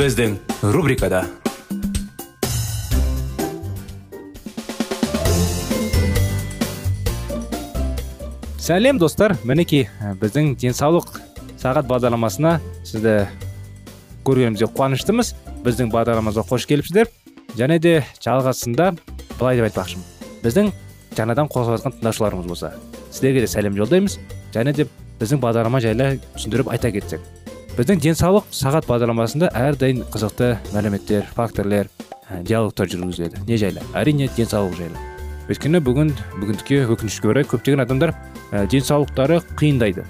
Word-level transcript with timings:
Біздің 0.00 0.38
рубрикада 0.72 1.18
сәлем 8.56 8.96
достар. 8.96 9.34
Мінекей 9.44 9.90
біздің 10.22 10.54
денсаулық 10.62 11.18
сағат 11.60 11.84
бағдарламасына 11.90 12.54
сізді 12.88 13.26
көргенімізге 14.24 14.70
қуаныштымыз. 14.72 15.34
Біздің 15.66 15.92
бағдарламамызға 15.92 16.46
қош 16.48 16.64
келіпсіздер. 16.70 17.10
Және 17.58 17.76
де 17.76 17.92
жалғасында 18.24 18.94
былай 19.34 19.60
деп 19.60 19.68
айтпақшымын. 19.68 20.06
Біздің 20.46 20.72
жаңадан 21.18 21.52
қосылып 21.52 21.76
жатқан 21.76 21.98
тыңдаушыларымыз 21.98 22.48
болса 22.48 22.72
сіздерге 23.10 23.44
де 23.44 23.52
сәлем 23.52 23.76
жолдаймыз. 23.76 24.16
Және 24.56 24.72
де 24.72 24.88
біздің 25.20 25.44
бағдарлама 25.44 25.84
жайлы 25.84 26.14
түсіндіріп 26.38 26.72
айта 26.72 26.94
кетсек. 26.96 27.20
Біздің 27.80 28.00
денсаулық 28.04 28.50
сағат 28.52 28.84
бағдарламасында 28.84 29.48
әрдайым 29.56 30.02
қызықты 30.12 30.50
мәліметтер 30.74 31.24
факторлер 31.32 31.88
ә, 32.28 32.42
диалогтар 32.44 32.90
жүргізіледі. 32.92 33.40
Не 33.48 33.56
жайлы? 33.56 33.80
Әрине 33.96 34.26
денсаулық 34.36 34.74
жайлы. 34.76 35.04
Өйткені 35.48 35.80
бүгін 35.80 36.10
бүгіндікке 36.34 36.82
өкінішке 36.92 37.30
орай 37.32 37.46
көптеген 37.48 37.80
адамдар 37.80 38.12
ә, 38.52 38.66
денсаулықтары 38.68 39.38
қиындайды. 39.56 40.04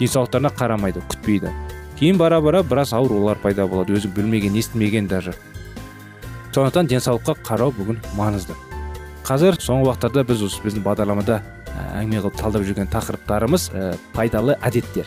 Денсаулықтарына 0.00 0.50
қарамайды 0.58 1.04
күтпейді. 1.12 1.52
Кейін 2.00 2.18
бара 2.18 2.40
бара 2.42 2.64
біраз 2.66 2.90
аурулар 2.96 3.38
пайда 3.38 3.68
болады 3.70 3.94
өзі 3.94 4.10
білмеген 4.16 4.58
естімеген 4.58 5.06
даже. 5.06 5.36
Сондықтан 6.50 6.90
денсаулыққа 6.90 7.36
қарау 7.46 7.70
бүгін 7.76 8.00
маңызды. 8.18 8.56
Қазір 9.28 9.60
соңғы 9.62 9.92
уақыттарда 9.92 10.26
біз 10.26 10.42
осы 10.48 10.64
біздің 10.64 10.82
бағдарламада 10.88 11.38
ә, 11.38 11.86
әңгіме 12.00 12.24
қылып 12.24 12.42
талдап 12.42 12.66
жүрген 12.66 12.90
тақырыптарымыз 12.90 13.68
ә, 13.70 13.94
пайдалы 14.16 14.58
әдеттер 14.66 15.06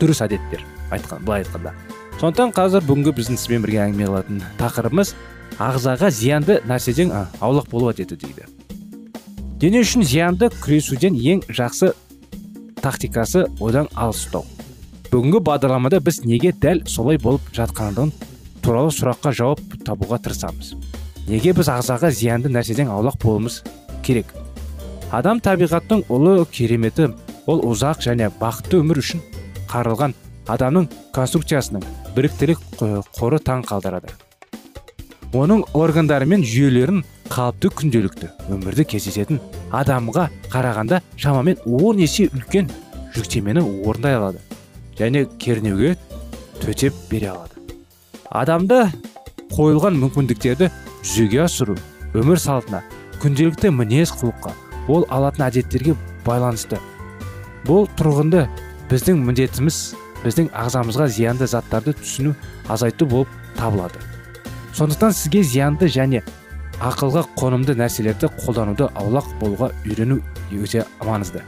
дұрыс 0.00 0.22
әдеттер. 0.24 0.64
Айтқан 0.90 1.24
былай 1.24 1.44
айтқанда. 1.44 1.74
Сондықтан 2.20 2.54
қазір 2.56 2.84
бүгінгі 2.84 3.14
біздің 3.16 3.40
сізбен 3.40 3.64
бірге 3.64 3.82
әңгіме 3.86 4.08
қылатын 4.10 4.42
тақырыбымыз 4.60 5.14
ағзаға 5.60 6.10
зиянды 6.12 6.60
нәрседен 6.68 7.12
аулақ 7.40 7.70
болу 7.70 7.90
әдеті 7.92 8.18
дейді. 8.20 8.46
Дене 9.60 9.82
үшін 9.84 10.04
зиянды 10.04 10.50
күресуден 10.60 11.16
ең 11.16 11.44
жақсы 11.48 11.92
тактикасы 12.80 13.46
одан 13.60 13.88
алыс 13.94 14.26
ұстау 14.26 14.44
бүгінгі 15.10 15.40
бағдарламада 15.42 15.98
біз 16.06 16.20
неге 16.22 16.52
дәл 16.62 16.84
солай 16.86 17.18
болып 17.18 17.48
жатқандығын 17.56 18.12
туралы 18.62 18.92
сұраққа 18.94 19.32
жауап 19.34 19.60
табуға 19.84 20.20
тырысамыз. 20.22 20.76
Неге 21.26 21.52
біз 21.56 21.70
ағзаға 21.72 22.12
зиянды 22.14 22.52
нәрседен 22.52 22.92
аулақ 22.94 23.18
болуымыз 23.24 23.60
керек? 24.06 24.30
Адам 25.10 25.40
табиғаттың 25.42 26.04
ұлы 26.06 26.44
кереметі 26.54 27.10
ол 27.50 27.64
ұзақ 27.66 28.04
және 28.06 28.30
бақытты 28.38 28.78
өмір 28.84 29.02
үшін 29.02 29.24
қарылған 29.72 30.14
адамның 30.50 30.88
конструкциясының 31.14 31.84
біріктілік 32.16 32.60
қоры 33.16 33.38
таң 33.44 33.64
қалдырады. 33.68 34.12
Оның 35.30 35.62
органдары 35.78 36.26
мен 36.26 36.42
жүйелерін 36.42 37.04
қалыпты 37.30 37.70
күнделікті 37.78 38.30
өмірде 38.50 38.84
кездесетін 38.90 39.38
адамға 39.70 40.26
қарағанда 40.50 40.98
шамамен 41.14 41.60
он 41.66 42.02
есе 42.02 42.26
үлкен 42.34 42.70
жүктемені 43.14 43.62
орындай 43.86 44.16
алады 44.18 44.42
және 44.98 45.28
кернеуге 45.38 45.94
төтеп 46.64 46.96
бере 47.10 47.30
алады. 47.30 47.54
Адамда 48.30 48.90
қойылған 49.54 49.96
мүмкіндіктерді 50.02 50.72
жүзеге 51.04 51.44
асыру 51.46 51.78
өмір 52.14 52.42
салтына 52.42 52.82
күнделікті 53.22 53.70
мінез 53.70 54.10
құлыққа 54.18 54.52
ол 54.90 55.06
алатын 55.14 55.46
әдеттерге 55.46 55.94
байланысты. 56.26 56.78
Бұл 57.66 57.86
тұрғынды 57.98 58.48
біздің 58.90 59.22
міндетіміз 59.28 59.80
біздің 60.24 60.50
ағзамызға 60.52 61.08
зиянды 61.08 61.46
заттарды 61.46 61.94
түсіну 61.96 62.34
азайту 62.68 63.06
болып 63.06 63.28
табылады. 63.56 64.02
Сондықтан 64.74 65.12
сізге 65.16 65.42
зиянды 65.42 65.88
және 65.88 66.22
ақылға 66.80 67.26
қонымды 67.36 67.74
нәрселерді 67.76 68.30
қолдануды 68.40 68.90
аулақ 68.94 69.32
болуға 69.40 69.72
үйрену 69.84 70.20
өте 70.52 70.86
маңызды 71.04 71.42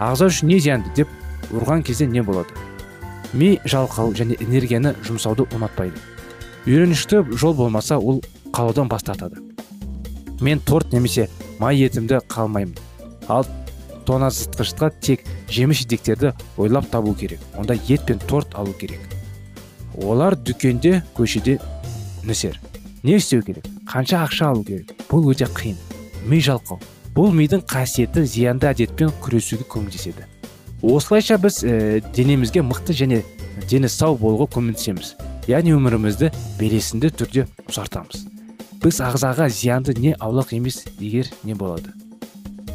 ағза 0.00 0.30
үшін 0.30 0.48
не 0.48 0.58
зиянды 0.64 0.90
деп 0.96 1.08
ұрған 1.52 1.82
кезде 1.84 2.06
не 2.08 2.22
болады? 2.24 2.56
Ми 3.32 3.58
жалқау 3.68 4.14
және 4.16 4.38
энергияны 4.40 4.94
жұмсауды 5.04 5.44
ұнатпайды. 5.54 6.00
Үйренішті 6.66 7.20
жол 7.36 7.54
болмаса 7.54 7.98
ол 7.98 8.22
қалудан 8.52 8.88
бас 8.88 9.04
тартады. 9.04 9.42
Мен 10.40 10.60
торт 10.60 10.92
немесе 10.92 11.28
май 11.58 11.76
етімді 11.84 12.22
қалмаймын. 12.28 12.78
Ал 13.28 13.44
тоңазытқышқа 14.06 14.90
тек 15.00 15.24
жеміс 15.48 15.82
жидектерді 15.82 16.32
ойлап 16.56 16.90
табу 16.90 17.14
керек. 17.14 17.40
Онда 17.56 17.74
ет 17.88 18.06
пен 18.06 18.18
торт 18.18 18.54
алу 18.54 18.72
керек. 18.72 19.00
Олар 19.96 20.36
дүкенде 20.36 21.02
көшеде 21.16 21.58
нөсер. 22.24 22.58
Не 23.02 23.16
істеу 23.16 23.42
керек? 23.42 23.64
Қанша 23.88 24.24
ақша 24.26 24.50
алу 24.52 24.64
керек? 24.64 24.92
Бұл 25.08 25.30
өте 25.32 25.48
қиын. 25.48 25.76
Ми 26.26 26.40
жалқау. 26.40 26.80
Бұл 27.14 27.32
мидың 27.34 27.64
қасиеті 27.66 28.24
зиянды 28.28 28.68
әдетпен 28.70 29.10
күресуге 29.22 29.64
көмектеседі. 29.66 30.26
Осылайша 30.82 31.38
біз 31.40 31.62
ә, 31.64 32.00
денемізге 32.14 32.62
мықты 32.62 32.94
және 32.96 33.22
дені 33.68 33.88
сау 33.88 34.16
болуға 34.16 34.46
көмектесеміз. 34.54 35.16
Яғни 35.50 35.74
өмірімізді 35.74 36.30
белесінді 36.60 37.10
түрде 37.12 37.48
ұзартамыз. 37.66 38.28
Біз 38.80 39.00
ағзаға 39.04 39.50
зиянды 39.52 39.96
не 39.98 40.14
аулақ 40.16 40.54
емес 40.56 40.84
егер 41.00 41.28
не 41.44 41.54
болады. 41.54 41.92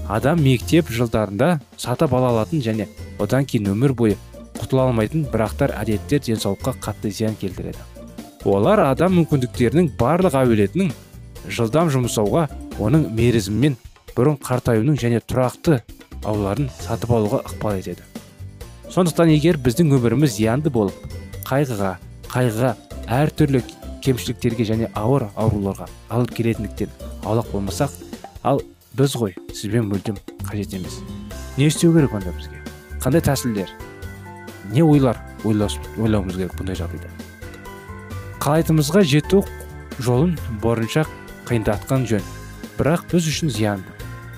Адам 0.10 0.42
мектеп 0.44 0.90
жылдарында 0.94 1.60
сатып 1.82 2.14
ала 2.14 2.30
алатын 2.34 2.62
және 2.62 2.88
одан 3.20 3.46
кейін 3.46 3.72
өмір 3.74 3.94
бойы 3.98 4.18
құтыла 4.60 4.88
алмайтын 4.90 5.26
бірақтар 5.32 5.74
әдеттер 5.82 6.22
денсаулыққа 6.26 6.76
қатты 6.84 7.12
зиян 7.12 7.36
келтіреді. 7.40 7.80
Олар 8.46 8.84
адам 8.86 9.16
мүмкіндіктерінің 9.20 9.92
барлық 10.00 10.38
әуелетінің 10.42 10.92
жылдам 11.50 11.90
жұмсауға 11.94 12.48
оның 12.80 13.10
мерзімімен 13.18 13.78
бұрын 14.16 14.38
қартаюының 14.46 15.00
және 15.02 15.22
тұрақты 15.26 15.82
ауларын 16.26 16.70
сатып 16.80 17.12
алуға 17.12 17.42
ықпал 17.50 17.80
етеді. 17.80 18.06
Сондықтан 18.94 19.34
егер 19.34 19.58
біздің 19.58 19.96
өміріміз 19.98 20.38
зиянды 20.38 20.70
болып 20.70 20.96
қайғыға 21.50 21.96
қайғыға 22.30 22.76
әртүрлі 23.18 23.64
кемшіліктерге 24.06 24.70
және 24.70 24.92
ауыр 24.94 25.28
ауруларға 25.36 25.90
алып 26.14 26.34
келетіндіктен 26.38 26.94
аулақ 27.26 27.52
болмасақ 27.52 27.92
ал 28.46 28.62
біз 28.96 29.16
ғой 29.20 29.34
сізбен 29.52 29.90
мүлдем 29.90 30.16
қажет 30.48 30.74
емес. 30.78 31.02
Не 31.58 31.68
істеу 31.68 31.92
керек 31.94 32.14
онда 32.16 32.32
бізге? 32.32 32.62
Қандай 33.04 33.22
тәсілдер? 33.24 33.70
Не 34.72 34.84
ойлар 34.84 35.20
ойлауымыз 35.44 36.38
керек 36.38 36.56
бұндай 36.56 36.80
жағдайда? 36.80 37.10
Қалайтынымызға 38.40 39.04
жету 39.04 39.42
жолын 40.00 40.38
барынша 40.64 41.04
қиындатқан 41.50 42.08
жөн. 42.08 42.24
Бірақ 42.80 43.04
біз 43.12 43.28
үшін 43.32 43.52
зиянды 43.52 43.92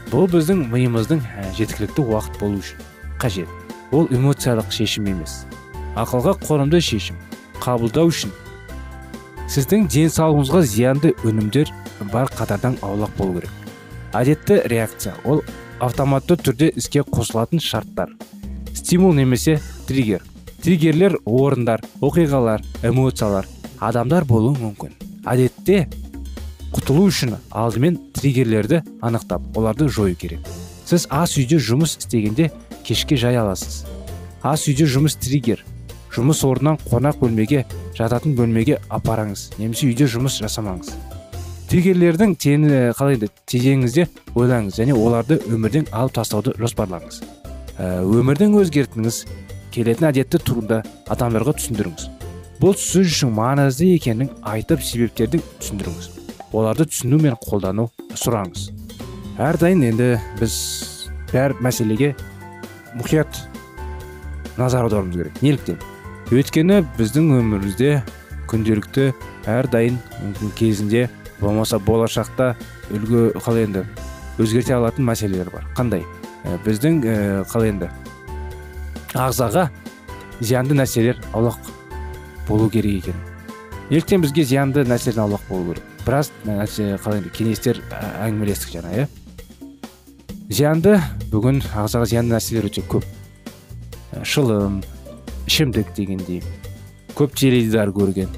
бұл 0.10 0.26
біздің 0.32 0.66
миымыздың 0.72 1.22
жеткілікті 1.58 2.08
уақыт 2.08 2.42
болу 2.42 2.62
үшін 2.64 2.82
қажет. 3.22 3.50
Ол 3.92 4.10
эмоциялық 4.10 4.72
шешім 4.74 5.12
емес. 5.14 5.46
Ақылға 5.96 6.34
қонымды 6.42 6.82
шешім 6.82 7.18
қабылдау 7.62 8.10
үшін. 8.10 8.34
Сіздің 9.48 9.88
денсаулығыңызға 9.92 10.66
зиянды 10.66 11.14
өнімдер 11.24 11.72
бар 12.12 12.32
қатардан 12.34 12.78
аулақ 12.82 13.14
болу 13.18 13.40
керек. 13.40 13.67
Әдетті 14.14 14.62
реакция. 14.66 15.16
Ол 15.26 15.44
автоматты 15.80 16.38
түрде 16.40 16.72
іске 16.76 17.04
қосылатын 17.04 17.60
шарттар. 17.60 18.14
Стимул 18.74 19.14
немесе 19.14 19.60
триггер. 19.88 20.24
Триггерлер 20.64 21.18
орындар 21.26 21.84
оқиғалар 22.02 22.64
эмоциялар. 22.84 23.48
Адамдар 23.80 24.26
болуы 24.26 24.58
мүмкін. 24.58 24.96
Әдетте 25.28 25.88
құтылу 26.74 27.08
үшін 27.12 27.36
алдымен 27.52 28.00
триггерлерді 28.16 28.82
анықтап 29.02 29.58
оларды 29.58 29.90
жою 29.90 30.16
керек. 30.16 30.46
Сіз 30.88 31.08
ас 31.12 31.38
үйде 31.38 31.60
жұмыс 31.60 31.98
істегенде 32.00 32.52
кешке 32.88 33.18
жай 33.20 33.38
аласыз. 33.38 33.86
Ас 34.44 34.68
үйде 34.68 34.88
жұмыс 34.88 35.18
триггер. 35.20 35.64
Жұмыс 36.16 36.42
орнынан 36.48 36.80
қонақ 36.88 37.20
бөлмеге 37.22 37.66
жататын 37.98 38.34
бөлмеге 38.38 38.80
апарыңыз 38.90 39.52
немесе 39.60 39.92
үйде 39.92 40.08
жұмыс 40.10 40.40
жасамаңыз. 40.42 40.96
Триггерлердің 41.68 42.36
тені 42.40 42.68
қалай 42.96 43.18
еді 43.18 43.28
тезеңізде 43.52 44.06
ойлаңыз 44.40 44.78
және 44.80 44.94
оларды 44.96 45.36
өмірден 45.52 45.90
алып 45.92 46.14
тастауды 46.16 46.54
жоспарлаңыз. 46.62 47.20
Ә, 47.76 48.00
өмірдің 48.08 48.56
өзгертіңіз 48.62 49.18
келетін 49.76 50.08
әдетті 50.08 50.40
турында 50.48 50.80
адамдарға 51.12 51.58
түсіндіріңіз. 51.60 52.08
Бұл 52.62 52.78
сіз 52.80 53.12
үшін 53.12 53.36
маңызды 53.36 53.90
екенін 53.98 54.32
айтып 54.48 54.82
себептерді 54.82 55.42
түсіндіріңіз. 55.60 56.08
Оларды 56.56 56.88
түсіну 56.88 57.20
мен 57.22 57.36
қолдану 57.44 57.90
сұраңыз. 58.16 58.70
Әрдайым 59.36 59.84
енді 59.92 60.14
біз 60.40 60.56
бәр 61.34 61.58
мәселеге 61.60 62.14
мұқият 62.96 63.44
назар 64.58 64.88
аударуымыз 64.88 65.20
керек 65.20 65.44
неліктен? 65.44 65.84
Өйткені 66.32 66.82
біздің 66.96 67.30
өмірімізде 67.42 67.92
күнделікті 68.48 69.12
әрдайым 69.52 70.00
мүмкін 70.24 70.56
кезінде 70.58 71.10
болмаса 71.42 71.80
болашақта 71.80 72.56
үлгі 72.92 73.32
қалай 73.40 73.68
енді. 73.68 73.86
Өзгерте 74.38 74.76
алатын 74.76 75.08
мәселелер 75.08 75.50
бар. 75.54 75.66
Қандай? 75.78 76.04
Ә, 76.46 76.60
біздің 76.66 77.02
ә, 77.04 77.18
қалай 77.50 77.74
енді 77.74 77.90
ағзаға 79.18 79.68
зиянды 80.42 80.76
нәрселер 80.78 81.20
аулақ 81.34 81.58
болу 82.48 82.70
керек 82.70 83.06
екен. 83.06 83.16
Неліктен 83.90 84.22
бізге 84.22 84.44
зиянды 84.44 84.84
нәрседен 84.86 85.24
аулақ 85.24 85.48
болу 85.50 85.74
керек. 85.74 85.84
Біраз 86.06 86.32
нәрсе 86.46 86.98
қалай 87.04 87.22
енді 87.22 87.32
кеңестер 87.36 87.82
әңгімелестік 88.24 88.76
жаңа 88.78 88.94
иә? 88.94 89.08
Зиянды 90.50 90.98
бүгін 91.32 91.62
ағзаға 91.76 92.08
зиянды 92.12 92.36
нәрселер 92.36 92.70
өте 92.70 92.84
көп. 92.88 93.08
Шылым 94.24 94.82
ішімдік 95.48 95.94
дегендей. 95.96 96.44
Көп 97.16 97.36
теледидар 97.36 97.92
көрген. 97.96 98.30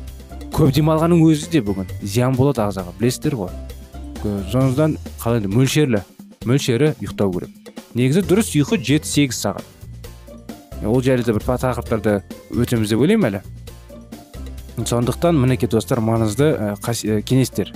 Көп 0.56 0.72
демалғанның 0.76 1.26
өзі 1.30 1.50
де 1.54 1.64
бүгін. 1.66 1.90
Зиян 2.02 2.38
болады 2.38 2.64
ағзаға 2.66 2.94
білесіздер 3.00 3.36
ғой. 3.40 3.52
Сондықтан 4.24 4.98
қалай 5.22 5.44
енді 5.44 5.52
мөлшерлі. 5.56 6.04
Мөлшері 6.46 6.94
ұйықтау 7.00 7.34
керек. 7.36 7.76
Негізі 7.96 8.24
дұрыс 8.28 8.54
ұйқы 8.56 8.80
жеті 8.84 9.10
сегіз 9.10 9.44
сағат 9.44 9.76
ол 10.86 11.02
жайлы 11.04 11.26
да 11.28 11.34
бір 11.36 11.44
тақырыптарды 11.44 12.14
өтеміз 12.56 12.94
деп 12.94 13.02
ойлаймын 13.04 13.28
әлі. 13.30 13.42
Сондықтан 14.88 15.36
мінекей 15.36 15.70
достар 15.70 16.00
маңызды 16.00 16.54
ә, 16.56 17.22
кеңестер. 17.28 17.74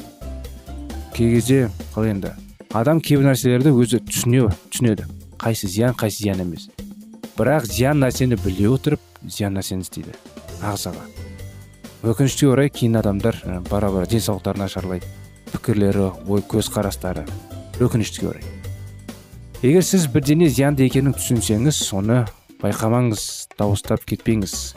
Кей 1.14 1.34
кезде 1.36 1.70
қалай 1.96 2.14
енді 2.14 2.32
адам 2.74 3.02
кейбір 3.04 3.28
нәрселерді 3.32 3.74
өзі 3.76 4.00
түсіне 4.08 4.48
түсінеді. 4.72 5.10
Қайсы 5.38 5.68
зиян 5.68 5.98
қайсы 6.00 6.24
зиян 6.24 6.40
емес. 6.46 6.70
Бірақ 7.36 7.68
зиян 7.68 8.00
нәрсені 8.00 8.40
біле 8.40 8.72
отырып 8.72 9.02
зиян 9.28 9.58
нәрсені 9.58 9.84
істейді 9.84 10.16
ағзаға. 10.64 11.04
Өкінішке 12.04 12.50
орай 12.52 12.68
кейін 12.68 12.98
адамдар 13.00 13.38
бара 13.70 13.88
бара 13.92 14.06
денсаулықтары 14.06 14.60
нашарлайды. 14.60 15.08
Пікірлері 15.54 16.10
ой 16.28 16.42
көзқарастары 16.52 17.24
өкінішке 17.80 18.28
орай. 18.28 18.44
Егер 19.64 19.86
сіз 19.88 20.10
бірдене 20.12 20.50
зиянды 20.52 20.84
екенін 20.84 21.16
түсінсеңіз 21.16 21.78
соны 21.80 22.26
байқамаңыз 22.60 23.54
дауыстап 23.56 24.04
кетпеңіз. 24.04 24.74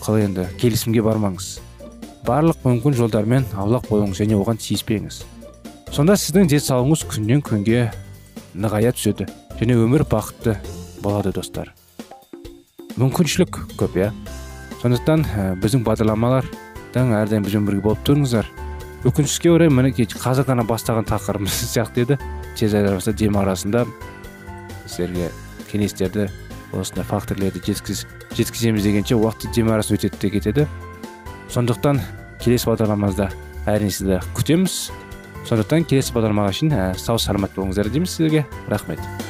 Қалай 0.00 0.24
енді 0.30 0.46
келісімге 0.56 1.04
бармаңыз. 1.04 1.58
Барлық 2.24 2.64
мүмкін 2.64 2.96
жолдармен 2.96 3.44
аулақ 3.52 3.90
болыңыз 3.90 4.22
және 4.22 4.40
оған 4.40 4.56
тиіспеңіз. 4.56 5.20
Сонда 5.92 6.16
сіздің 6.16 6.48
денсаулығыңыз 6.48 7.04
күннен 7.12 7.44
күнге 7.44 7.90
нығая 8.54 8.94
түседі 8.96 9.28
және 9.60 9.76
өмір 9.76 10.06
бақытты 10.08 10.56
болады 11.04 11.34
достар. 11.36 11.74
Мүмкіншілік 12.96 13.60
көп 13.76 14.00
иә? 14.00 14.10
Сондықтан 14.80 15.26
біздің 15.60 15.84
бағдарламалардан 15.84 16.69
әрдайым 16.94 17.44
бізбен 17.46 17.66
бірге 17.68 17.84
болып 17.84 18.04
тұрыңыздар. 18.06 18.48
Өкінішке 19.06 19.50
орай 19.52 19.70
мінекей 19.72 20.08
қазір 20.10 20.48
ғана 20.48 20.64
бастаған 20.66 21.06
тақырыбымыз 21.08 21.60
сияқты 21.72 22.04
еді. 22.04 22.18
Тез 22.58 22.74
арасы 22.74 23.14
дем 23.14 23.38
арасында 23.40 23.86
сіздерге 24.86 25.30
кеңестерді 25.70 26.28
осындай 26.76 27.06
факторлерді 27.06 27.62
жеткіз, 27.64 28.04
жеткіземіз 28.36 28.84
дегенше 28.84 29.18
уақыт 29.18 29.54
демарасы 29.54 29.94
өтеді 29.96 30.20
де 30.20 30.30
кетеді. 30.36 30.68
Сондықтан 31.50 32.02
келесі 32.42 32.70
бағдарламамызда 32.70 33.30
әрине 33.70 33.94
сізді 33.94 34.20
күтеміз. 34.36 34.78
Сондықтан 35.48 35.86
келесі 35.88 36.14
бағдарламаға 36.14 36.54
шейін 36.60 36.76
ә, 36.76 36.86
сау 36.98 37.18
саламат 37.18 37.54
болыңыздар 37.56 37.90
дейміз 37.90 38.16
сіздерге. 38.16 38.46
Рахмет. 38.68 39.29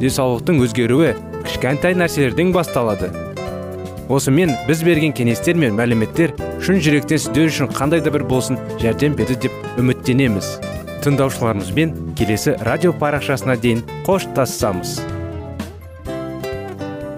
Денсаулықтың 0.00 0.62
өзгеруі 0.64 1.12
кішкентай 1.44 1.94
нәрселерден 1.98 2.54
басталады. 2.56 3.12
Осымен 4.10 4.56
біз 4.66 4.82
берген 4.82 5.14
кеңестер 5.14 5.60
мен 5.60 5.76
мәліметтер 5.78 6.34
шын 6.64 6.82
жүректен 6.82 7.20
сіздер 7.22 7.52
үшін 7.52 7.70
қандай 7.76 8.02
да 8.02 8.10
бір 8.10 8.26
болсын 8.30 8.58
жәрдем 8.82 9.14
берді 9.18 9.38
деп 9.46 9.78
үміттенеміз. 9.78 10.56
Тыңдаушыларымызбен 11.04 11.94
келесі 12.18 12.58
радио 12.66 12.92
парақшасына 12.92 13.56
дейін 13.60 13.86
қоштассамыз 14.08 14.98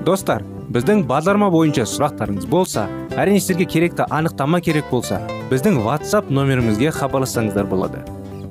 достар 0.02 0.42
біздің 0.72 1.04
бағдарлама 1.08 1.50
бойынша 1.52 1.84
сұрақтарыңыз 1.86 2.46
болса 2.50 2.86
әрине 3.18 3.40
сіздерге 3.40 3.66
керекті 3.70 4.06
анықтама 4.10 4.60
керек 4.64 4.88
болса 4.90 5.20
біздің 5.50 5.78
whatsapp 5.84 6.30
нөмірімізге 6.32 6.92
хабарлассаңыздар 6.96 7.68
болады. 7.70 8.02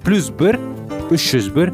Плюс 0.05 0.29
бір 0.31 0.59
үш 1.11 1.31
жүз 1.33 1.49
бір 1.55 1.73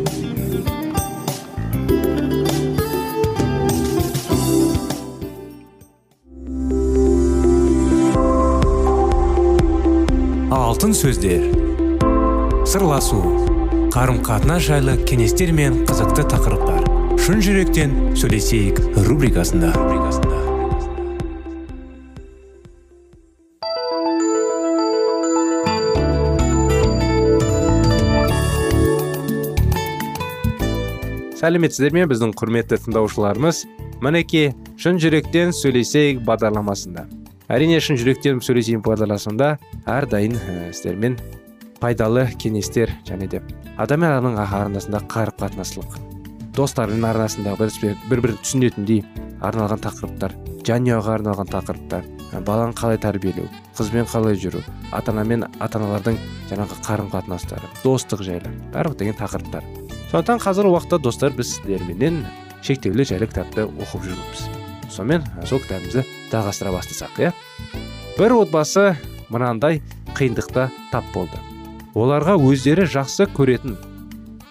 Алтын 10.51 10.91
сөздер. 10.91 11.45
Сырласу 12.67 13.21
қарым 13.93 14.17
қатынас 14.25 14.65
жайлы 14.65 14.97
кеңестер 15.07 15.53
мен 15.55 15.77
қызықты 15.87 16.25
тақырыптар. 16.27 16.83
Шын 17.23 17.39
жүректен 17.45 17.93
сөйлесейік 18.19 18.81
рубрикасында. 19.07 19.71
Сәлеметсіздер 31.39 31.95
ме 31.95 32.03
біздің 32.11 32.35
құрметті 32.35 32.83
тыңдаушыларымыз? 32.83 33.63
Мінекей 34.03 34.51
шын 34.75 34.99
жүректен 34.99 35.55
сөйлесейік 35.55 36.25
бағдарламасында. 36.27 37.07
Әрине 37.51 37.81
шын 37.83 37.99
жүректен 37.99 38.39
сөйлесейік 38.45 38.83
бағдарламасында 38.85 39.49
әрдайым 39.91 40.37
ә, 40.37 40.71
сіздермен 40.71 41.17
пайдалы 41.81 42.27
кеңестер 42.39 42.93
және 43.07 43.27
де 43.27 43.41
адам 43.81 44.05
мен 44.05 44.13
адамның 44.13 44.39
арасында 44.45 45.03
қарым 45.11 45.37
қатынастылық 45.41 45.97
достардың 46.55 47.03
арасында 47.11 47.57
бір 47.59 48.23
бір 48.23 48.37
түсінетіндей 48.39 49.03
арналған 49.43 49.83
тақырыптар 49.83 50.37
жанұяға 50.67 51.17
арналған 51.17 51.51
тақырыптар 51.51 52.07
баланы 52.47 52.75
қалай 52.77 52.99
тәрбиелеу 53.01 53.49
қызбен 53.75 54.07
қалай 54.07 54.37
жүру 54.39 54.61
ата 54.91 55.11
ана 55.11 55.23
мен 55.27 55.43
ата 55.59 55.79
аналардың 55.79 56.19
жаңағы 56.51 56.79
қарым 56.85 57.11
қатынастары 57.11 57.67
достық 57.83 58.23
жайлы 58.27 58.51
барлық 58.71 58.97
деген 58.99 59.17
тақырыптар. 59.19 59.63
Сондықтан 60.11 60.39
қазіргі 60.43 60.71
уақытта 60.71 60.99
достар 61.01 61.35
біз 61.35 61.55
сіздерменен 61.55 62.23
шектеулі 62.63 63.07
жайлы 63.07 63.27
кітапты 63.27 63.67
оқып 63.67 64.07
жүрміз. 64.07 64.47
Сонымен 64.91 65.27
сол 65.47 65.59
кітабымызды 65.63 66.05
жалғастыра 66.31 66.73
бастасақ 66.75 67.19
иә? 67.21 67.31
Бір 68.17 68.37
отбасы 68.41 68.95
мынандай 69.29 69.81
қиындықта 70.15 70.69
тап 70.91 71.07
болды. 71.13 71.39
Оларға 71.95 72.37
өздері 72.39 72.87
жақсы 72.87 73.27
көретін 73.35 73.77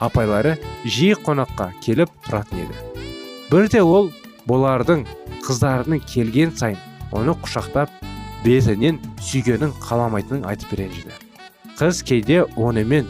апайлары 0.01 0.59
жиі 0.85 1.17
қонаққа 1.25 1.71
келіп 1.85 2.13
тұратын 2.27 2.67
еді. 2.67 2.85
Бірде 3.51 3.83
ол 3.83 4.13
бұлардың 4.49 5.07
қыздарының 5.47 6.05
келген 6.09 6.53
сайын 6.57 6.79
оны 7.13 7.35
құшақтап 7.43 7.91
бетінен 8.45 9.01
сүйгенін 9.21 9.75
қаламайтынын 9.83 10.47
айтып 10.49 10.77
ренжіді 10.79 11.17
қыз 11.81 12.03
кейде 12.09 12.43
онымен 12.57 13.09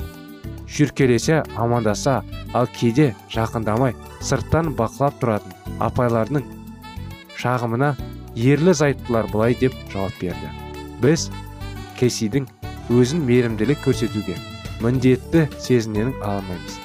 шүйіркелесе 0.71 1.41
амандаса 1.59 2.21
ал 2.55 2.69
кейде 2.79 3.11
жақындамай 3.35 3.95
сырттан 4.23 4.73
бақылап 4.79 5.19
тұратын 5.23 5.77
апайларының 5.87 6.47
шағымына 7.41 7.95
ерлі 8.41 8.75
зайыптылар 8.75 9.29
былай 9.33 9.57
деп 9.61 9.77
жауап 9.93 10.17
берді. 10.21 10.51
Біз 11.03 11.29
кесидің 12.01 12.47
өзін 12.91 13.25
мейірімділік 13.29 13.83
көрсетуге 13.85 14.37
міндетті 14.81 15.47
сезіненін 15.61 16.15
алмаймыз 16.25 16.79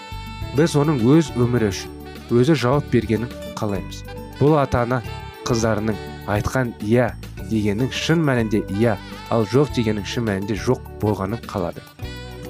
біз 0.56 0.76
оның 0.80 1.02
өз 1.16 1.32
өмірі 1.40 1.72
үшін 1.72 1.96
өзі 2.36 2.56
жауап 2.60 2.88
бергенін 2.92 3.32
қалаймыз. 3.60 4.04
Бұл 4.40 4.56
ата 4.60 4.84
ана 4.86 5.02
қыздарының 5.48 5.98
айтқан 6.32 6.74
иә 6.84 7.10
дегеннің 7.50 7.92
шын 7.92 8.24
мәнінде 8.26 8.64
иә 8.76 8.96
ал 9.32 9.46
жоқ 9.52 9.74
дегеннің 9.76 10.08
шын 10.08 10.28
мәнінде 10.30 10.58
жоқ 10.60 10.84
болғанын 11.04 11.44
қалады. 11.48 11.84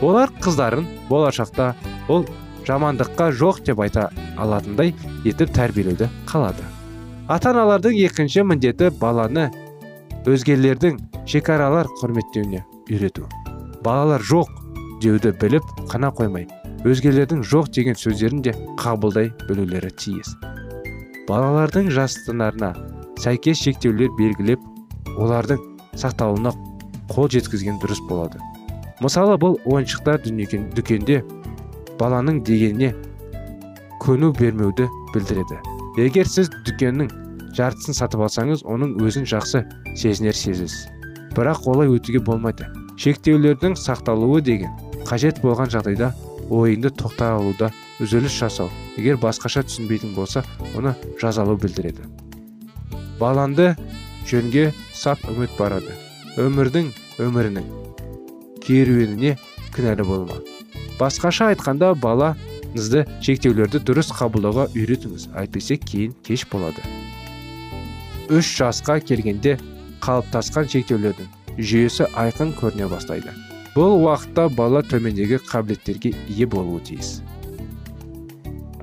Олар 0.01 0.33
қыздарын 0.41 0.85
болашақта 1.09 1.73
ол 2.07 2.27
жамандыққа 2.67 3.31
жоқ 3.41 3.63
деп 3.65 3.81
айта 3.81 4.09
алатындай 4.37 4.93
етіп 5.25 5.53
тәрбиелеуді 5.55 6.09
қалады. 6.29 6.74
Ата 7.27 7.49
аналардың 7.49 7.95
екінші 8.05 8.43
міндеті 8.45 8.91
баланы 9.01 9.47
өзгелердің 10.29 10.99
шекаралар 11.25 11.89
құрметтеуіне 11.97 12.61
үйрету. 12.85 13.25
Балалар 13.81 14.21
жоқ 14.21 14.51
деуді 15.01 15.31
біліп 15.41 15.65
қана 15.89 16.11
қоймай 16.13 16.45
өзгелердің 16.85 17.41
жоқ 17.41 17.71
деген 17.73 17.97
сөздерін 17.97 18.43
де 18.45 18.53
қабылдай 18.77 19.31
білулері 19.47 19.89
тиіс. 19.97 20.35
Балалардың 21.25 21.89
жастынарына 21.97 22.75
сәйкес 23.17 23.63
шектеулер 23.65 24.13
белгілеп 24.19 24.61
олардың 25.17 25.61
сақталуына 25.97 26.53
қол 27.09 27.31
жеткізген 27.33 27.81
дұрыс 27.81 28.05
болады. 28.05 28.37
Мысалы 29.01 29.39
бұл 29.41 29.57
ойыншықтар 29.65 30.21
дүкенде 30.29 31.23
баланың 31.97 32.43
дегеніне 32.45 32.93
көну 34.05 34.29
бермеуді 34.37 34.85
білдіреді. 35.13 35.74
Егер 35.97 36.27
сіз 36.27 36.49
дүкеннің 36.65 37.09
жартысын 37.55 37.95
сатып 37.95 38.25
алсаңыз 38.25 38.65
оның 38.67 38.97
өзін 39.05 39.27
жақсы 39.29 39.63
сезінер 39.95 40.35
сезесіз 40.35 40.89
бірақ 41.35 41.67
олай 41.71 41.91
өтуге 41.91 42.19
болмайды. 42.23 42.67
Шектеулердің 42.99 43.75
сақталуы 43.79 44.41
деген 44.41 44.71
қажет 45.07 45.41
болған 45.43 45.71
жағдайда 45.71 46.11
ойыңды 46.49 46.91
тоқтай 46.95 47.35
алуда 47.35 47.71
үзіліс 47.99 48.35
жасау. 48.39 48.69
Егер 48.97 49.19
басқаша 49.19 49.65
түсінбейтін 49.67 50.15
болса 50.15 50.45
оны 50.75 50.95
жазалау 51.21 51.59
білдіреді. 51.59 52.07
Баланды 53.19 53.73
жөнге 54.27 54.71
сап 54.93 55.23
үміт 55.31 55.51
барады. 55.59 55.95
Өмірдің 56.39 56.91
өмірінің 57.23 57.67
керуеніне 58.63 59.35
кінәлі 59.75 60.07
болма. 60.07 60.39
Басқаша 60.99 61.51
айтқанда 61.51 61.93
балаңызды 62.75 63.05
шектеулерді 63.23 63.79
дұрыс 63.87 64.11
қабылдауға 64.11 64.67
үйретіңіз. 64.75 65.29
Әйтпесе 65.35 65.77
кейін 65.77 66.13
кеш 66.23 66.45
болады. 66.51 66.81
Үш 68.29 68.57
жасқа 68.59 68.99
келгенде 68.99 69.57
қалыптасқан 70.01 70.67
шектеулердің 70.67 71.27
жүйесі 71.57 72.09
айқын 72.13 72.53
көріне 72.59 72.89
бастайды. 72.89 73.31
Бұл 73.75 74.03
уақытта 74.03 74.49
бала 74.55 74.83
төмендегі 74.83 75.39
қабілеттерге 75.47 76.13
ие 76.27 76.45
болуы 76.45 76.81
тиіс. 76.81 77.21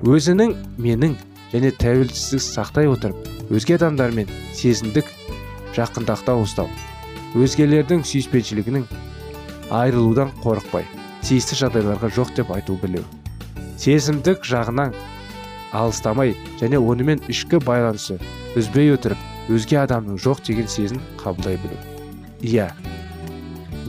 Өзінің 0.01 0.55
менің 0.77 1.15
және 1.53 1.71
тәуелсіздік 1.77 2.41
сақтай 2.41 2.89
отырып 2.89 3.51
өзге 3.53 3.77
адамдармен 3.77 4.27
сезімдік 4.53 5.05
жақындақта 5.77 6.35
ұстау. 6.41 6.69
Өзгелердің 7.37 8.03
сүйіспеншілігінің 8.05 8.85
айырылудан 9.73 10.33
қорықпай 10.43 10.85
тиісті 11.23 11.57
жағдайларға 11.63 12.13
жоқ 12.13 12.35
деп 12.37 12.51
айту 12.53 12.77
білеу 12.81 13.05
сезімдік 13.83 14.45
жағынан 14.47 14.93
алыстамай 15.75 16.31
және 16.61 16.79
онымен 16.79 17.19
ішкі 17.31 17.59
байланысы 17.67 18.15
үзбей 18.55 18.93
отырып 18.93 19.51
өзге 19.51 19.81
адамның 19.81 20.21
жоқ 20.23 20.43
деген 20.47 20.69
сезін 20.71 21.01
қабылдай 21.19 21.57
білу. 21.59 21.75
Иә 22.39 22.69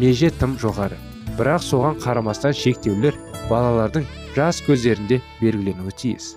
меже 0.00 0.32
тым 0.40 0.56
жоғары. 0.58 0.98
Бірақ 1.38 1.62
соған 1.62 2.00
қарамастан 2.02 2.56
шектеулер 2.58 3.14
балалардың 3.50 4.06
жас 4.34 4.60
көздерінде 4.66 5.20
белгіленуі 5.40 5.94
тиіс. 6.02 6.34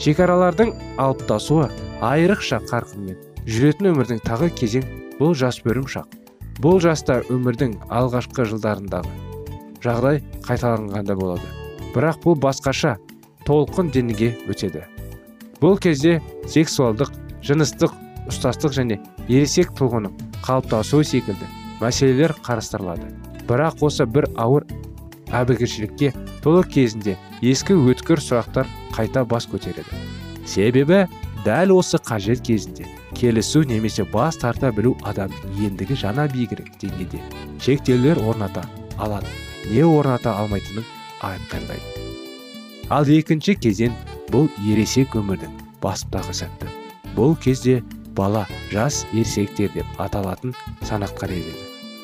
Шекаралардың 0.00 0.72
алыптасуы 1.04 1.68
айрықша 2.00 2.62
қарқынмен. 2.70 3.20
Жүретін 3.44 3.92
өмірдің 3.92 4.24
тағы 4.24 4.52
кезең 4.56 4.88
бұл 5.20 5.36
жас 5.36 5.60
бөрім 5.64 5.88
шақ 5.88 6.16
бұл 6.62 6.80
жаста 6.82 7.20
өмірдің 7.30 7.76
алғашқы 7.94 8.44
жылдарындағы 8.50 9.27
жағдай 9.84 10.22
қайталанғанда 10.46 11.16
болады. 11.18 11.48
Бірақ 11.94 12.20
бұл 12.24 12.38
басқаша 12.42 12.96
толқын 13.46 13.92
денеге 13.94 14.34
өтеді. 14.48 14.84
Бұл 15.62 15.78
кезде 15.82 16.18
сексуалдық 16.46 17.12
жыныстық 17.46 17.94
ұстастық 18.28 18.74
және 18.76 18.98
ересек 19.28 19.72
тұлғаның 19.78 20.14
қалыптасуы 20.44 21.06
секілді 21.06 21.48
мәселелер 21.80 22.34
қарастырылады. 22.44 23.08
Бірақ 23.48 23.82
осы 23.86 24.06
бір 24.06 24.28
ауыр 24.36 24.66
әбігершілікке 25.32 26.12
толы 26.44 26.64
кезінде 26.68 27.16
ескі 27.40 27.78
өткір 27.88 28.22
сұрақтар 28.22 28.68
қайта 28.94 29.24
бас 29.28 29.48
көтереді. 29.50 29.88
Себебі 30.46 31.06
дәл 31.44 31.74
осы 31.78 32.00
қажет 32.02 32.42
кезінде 32.44 32.86
келісу 33.16 33.64
немесе 33.64 34.04
бас 34.12 34.38
тарта 34.40 34.72
білу 34.72 34.96
адам 35.02 35.32
ендігі 35.58 35.98
жаңа 36.04 36.28
биігірек 36.32 36.74
деңгейде 36.82 37.22
шектеулер 37.64 38.20
орната 38.22 38.64
алады. 38.98 39.47
Не 39.66 39.84
орната 39.84 40.34
алмайтынын 40.38 40.86
айқындайды 41.26 42.06
ал 42.94 43.08
екінші 43.12 43.56
кезең 43.60 43.96
бұл 44.32 44.48
ересек 44.64 45.16
өмірдің 45.18 45.54
басындағы 45.82 46.34
сәтті. 46.36 46.68
Бұл 47.16 47.34
кезде 47.42 47.82
бала 48.16 48.46
жас 48.72 49.04
ересектер 49.12 49.72
деп 49.74 50.00
аталатын 50.02 50.54
санатқа 50.88 51.26
кіреді 51.26 51.54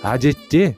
әдетте 0.04 0.74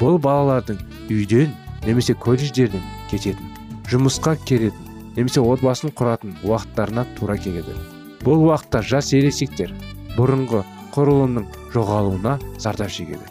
бұл 0.00 0.18
балалардың 0.20 0.80
үйден 1.08 1.54
немесе 1.86 2.14
колледждерден 2.20 2.84
кететін 3.10 3.50
жұмысқа 3.90 4.36
келетін 4.48 4.92
немесе 5.16 5.40
отбасын 5.40 5.92
құратын 5.96 6.36
уақыттарына 6.44 7.06
тура 7.18 7.36
келеді. 7.38 7.76
Бұл 8.24 8.48
уақытта 8.48 8.82
жас 8.82 9.12
ересектер 9.16 9.72
бұрынғы 10.16 10.64
құрылымның 10.94 11.46
жоғалуына 11.74 12.38
зардап 12.58 12.92
шегеді. 12.92 13.24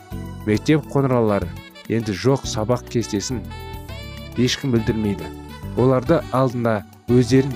Мектеп 0.47 0.85
қоңыраулары 0.93 1.49
енді 1.93 2.15
жоқ 2.17 2.47
сабақ 2.49 2.87
кестесін 2.89 3.41
ешкім 4.37 4.73
білдірмейді. 4.73 5.29
Оларды 5.77 6.19
алдында 6.31 6.83
өздерін 7.11 7.53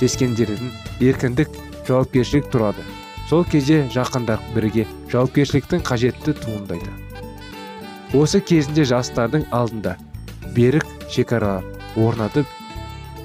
сескендерін 0.00 0.72
еркіндік 1.00 1.50
жауапкершілік 1.88 2.48
тұрады. 2.52 2.84
Сол 3.28 3.44
кезде 3.44 3.82
жақындар 3.92 4.40
бірге 4.54 4.86
жауапкершіліктің 5.12 5.84
қажетті 5.84 6.36
туындайды. 6.40 6.92
Осы 8.16 8.40
кезінде 8.40 8.86
жастардың 8.88 9.44
алдында 9.52 9.96
берік 10.56 10.86
шекаралар 11.12 11.66
орнатып 11.96 12.48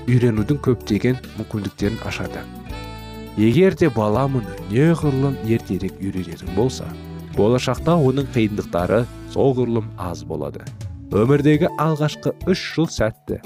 үйренудің 0.08 0.60
көптеген 0.66 1.22
мүмкіндіктерін 1.38 2.02
ашады. 2.08 2.44
Егер 3.40 3.78
де 3.80 3.90
бала 3.90 4.26
мұны 4.30 4.60
неғұрлым 4.72 5.40
ертерек 5.48 5.96
үйренетін 6.04 6.52
болса 6.58 6.90
болашақта 7.38 7.96
оның 7.98 8.30
қиындықтары 8.36 9.04
соғұрлым 9.34 9.90
аз 9.98 10.24
болады. 10.28 10.64
Өмірдегі 11.14 11.70
алғашқы 11.82 12.34
үш 12.50 12.62
жыл 12.76 12.90
сәтті. 12.90 13.40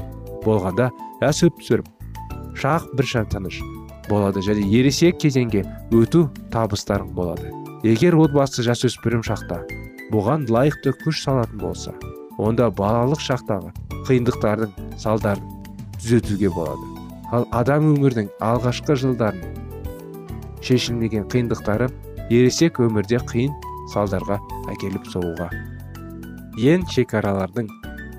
Болғанда 0.46 0.90
жасөспірім 1.22 1.88
шақ 2.58 2.88
бір 2.98 3.10
таныш 3.32 3.60
болады 4.10 4.42
және 4.42 4.64
ересек 4.80 5.20
кезеңге 5.22 5.64
өту 5.92 6.28
табыстарың 6.52 7.14
болады. 7.16 7.52
Егер 7.84 8.16
отбасы 8.16 8.64
жасөспірім 8.66 9.24
шақта 9.28 9.62
бұған 10.14 10.48
лайықты 10.50 10.94
күш 11.04 11.24
салатын 11.26 11.60
болса 11.62 11.94
онда 12.38 12.70
балалық 12.72 13.22
шақтағы 13.22 13.74
қиындықтардың 14.08 14.98
салдарын 14.98 15.54
түзетуге 16.00 16.50
болады. 16.56 16.88
Ал 17.36 17.48
адам 17.52 17.92
өмірдің 17.92 18.32
алғашқы 18.40 18.96
жылдарын 18.96 19.44
шешілмеген 20.64 21.28
қиындықтары 21.32 21.90
ересек 22.30 22.80
өмірде 22.80 23.20
қиын 23.28 23.54
салдарға 23.94 24.40
әкеліп 24.74 25.08
соғуға. 25.12 25.50
Ең 26.58 26.88
шекаралардың 26.92 27.70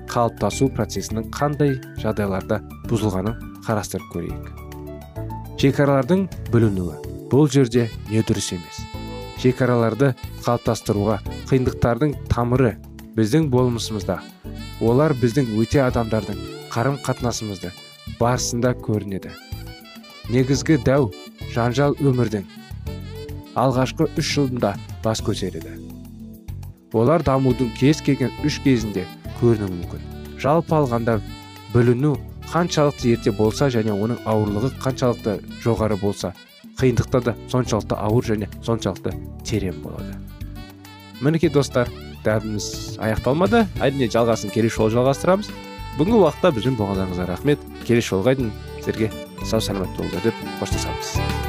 қалыптасу 0.09 0.69
процесінің 0.75 1.29
қандай 1.35 1.75
жағдайларда 2.01 2.61
бұзылғанын 2.89 3.35
қарастырып 3.67 4.07
көрейік. 4.13 4.51
Шекаралардың 5.59 6.25
бүлінуі 6.53 7.27
бұл 7.29 7.49
жерде 7.51 7.89
не 8.09 8.23
дұрыс 8.25 8.53
емес. 8.55 8.79
Шекараларды 9.39 10.13
қалыптастыруға 10.45 11.19
қиындықтардың 11.49 12.15
тамыры 12.31 12.73
біздің 13.17 13.49
болмысымызда 13.53 14.17
олар 14.81 15.13
біздің 15.21 15.51
өте 15.59 15.83
адамдардың 15.83 16.39
қарым 16.73 16.97
қатынасымызды 17.03 17.71
барысында 18.19 18.73
көрінеді. 18.85 19.33
Негізгі 20.31 20.79
дәу 20.85 21.11
жанжал 21.53 21.95
өмірдің 21.99 22.47
алғашқы 23.59 24.07
үш 24.19 24.33
жылында 24.37 24.75
бас 25.03 25.23
көтереді 25.25 25.77
олар 26.93 27.23
дамудың 27.23 27.71
кез 27.77 28.01
келген 28.01 28.31
үш 28.45 28.59
кезінде 28.63 29.05
көрінуі 29.39 29.71
мүмкін. 29.75 30.05
Жалпы 30.41 30.75
алғанда 30.75 31.19
бүліну 31.73 32.15
қаншалықты 32.49 33.13
ерте 33.13 33.31
болса 33.35 33.69
және 33.69 33.93
оның 33.93 34.23
ауырлығы 34.29 34.71
қаншалықты 34.81 35.37
жоғары 35.63 35.99
болса 36.01 36.33
қиындықта 36.79 37.21
да 37.23 37.35
соншалықты 37.51 37.97
ауыр 37.99 38.25
және 38.31 38.49
соншалықты 38.65 39.13
терең 39.45 39.83
болады. 39.83 40.15
Мінекей 41.21 41.51
достар 41.51 41.91
дәріміз 42.23 42.97
аяқталмады. 43.03 43.65
Әрине 43.83 44.09
жалғасын 44.11 44.53
келесі 44.55 44.79
жолы 44.79 44.95
жалғастырамыз. 44.95 45.51
Бүгінгі 45.99 46.23
уақытта 46.23 46.53
бізбен 46.55 46.79
болғандарыңызға 46.79 47.29
рахмет. 47.33 47.69
Келесі 47.85 48.15
жолға 48.15 48.37
дейін 48.39 48.55
сіздерге 48.79 49.11
сау 49.43 49.59
саламат 49.59 49.95
болыңыздар 49.99 50.31
деп 50.31 50.43
қоштасамыз. 50.63 51.48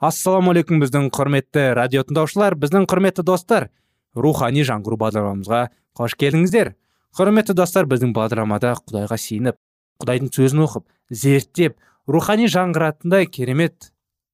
Ассалаумағалейкум 0.00 0.80
біздің 0.80 1.08
құрметті 1.12 1.62
радио 1.76 2.00
тыңдаушылар 2.08 2.54
біздің 2.56 2.86
құрметті 2.88 3.24
достар. 3.28 3.68
Рухани 4.16 4.62
жаңғыру 4.64 4.96
бағдарламамызға 4.96 5.60
қош 5.98 6.14
келдіңіздер. 6.16 6.72
Құрметті 7.18 7.52
достар 7.58 7.84
біздің 7.90 8.14
бағдарламада 8.16 8.72
құдайға 8.80 9.18
сиініп 9.20 9.58
құдайдың 10.00 10.32
сөзін 10.32 10.64
оқып 10.64 10.86
зерттеп 11.12 11.76
рухани 12.08 12.48
жаңғыратындай 12.48 13.28
керемет 13.28 13.90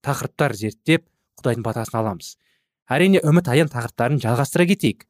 тақырыптар 0.07 0.55
зерттеп 0.55 1.09
құдайдың 1.43 1.67
батасын 1.67 1.99
аламыз. 1.99 2.37
Әрине 2.87 3.25
үміт 3.27 3.51
аян 3.51 3.73
тақырыптарын 3.73 4.23
жалғастыра 4.23 4.69
кетейік. 4.71 5.03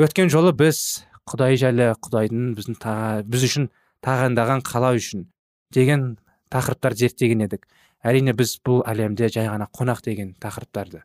Өткен 0.00 0.32
жолы 0.32 0.56
біз 0.56 1.04
құдай 1.28 1.60
жайлы 1.60 1.92
құдайдың 2.00 2.54
біздің 2.56 2.80
біз 3.28 3.48
үшін 3.50 3.68
тағайындаған 4.00 4.64
қала 4.64 4.94
үшін 4.96 5.28
деген 5.76 6.14
тақырыптар 6.48 6.96
зерттеген 6.96 7.44
едік. 7.44 7.68
Әрине 8.04 8.36
біз 8.36 8.58
бұл 8.64 8.84
әлемде 8.86 9.32
жай 9.32 9.48
ғана 9.48 9.70
қонақ 9.72 10.04
деген 10.04 10.36
тақырыптарды 10.40 11.02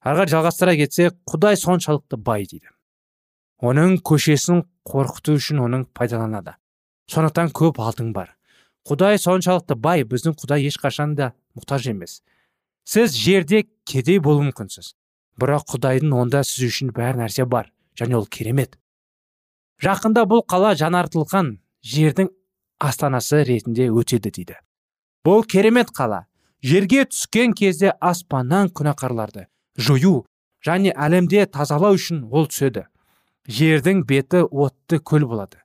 ары 0.00 0.26
жалғастыра 0.28 0.74
кетсек 0.78 1.16
құдай 1.28 1.58
соншалықты 1.60 2.16
бай 2.16 2.46
дейді. 2.48 2.70
Оның 3.60 3.98
көшесін 4.00 4.64
қорқыту 4.88 5.36
үшін 5.36 5.60
оның 5.66 5.84
пайдаланады. 5.92 6.56
Сондықтан 7.12 7.52
көп 7.52 7.80
алтын 7.84 8.14
бар. 8.16 8.32
Құдай 8.88 9.20
соншалықты 9.20 9.76
бай 9.76 10.06
біздің 10.08 10.38
құдай 10.40 10.64
ешқашан 10.70 11.14
да 11.16 11.34
мұқтаж 11.58 11.90
емес. 11.92 12.22
Сіз 12.84 13.12
жерде 13.12 13.66
кедей 13.84 14.18
болуы 14.18 14.48
мүмкінсіз. 14.48 14.94
Бірақ 15.36 15.68
құдайдың 15.74 16.14
онда 16.16 16.42
сіз 16.44 16.70
үшін 16.70 16.94
бәр 16.96 17.20
нәрсе 17.20 17.44
бар 17.44 17.68
және 18.00 18.16
ол 18.16 18.24
керемет. 18.26 18.78
Жақында 19.84 20.24
бұл 20.28 20.44
қала 20.48 20.72
жаңартылған 20.80 21.58
жердің 21.84 22.32
астанасы 22.80 23.44
ретінде 23.44 23.90
өтеді 23.92 24.32
дейді. 24.32 24.56
Бұл 25.24 25.44
керемет 25.44 25.90
қала. 25.96 26.24
Жерге 26.62 27.06
түскен 27.08 27.54
кезде 27.56 27.92
аспаннан 28.00 28.68
күнәқарларды 28.68 29.46
жою 29.80 30.26
және 30.64 30.92
әлемде 30.92 31.46
тазалау 31.46 31.96
үшін 31.96 32.26
ол 32.28 32.48
түседі. 32.50 32.84
Жердің 33.48 34.04
беті 34.08 34.42
отты 34.44 34.98
көл 35.00 35.24
болады. 35.28 35.62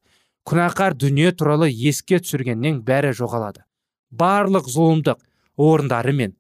Күнәқар 0.48 0.96
дүние 0.96 1.32
туралы 1.36 1.70
еске 1.70 2.20
түсіргеннен 2.24 2.82
бәрі 2.88 3.12
жоғалады. 3.18 3.66
Барлық 4.12 4.70
зұлымдық 4.72 5.20
орындары 5.58 6.14
мен 6.14 6.36